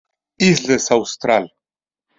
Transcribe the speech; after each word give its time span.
Isles 0.49 0.89
Austral. 0.89 1.45